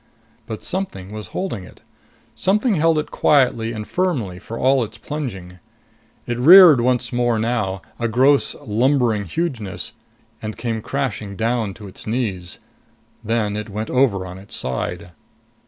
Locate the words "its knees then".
11.87-13.55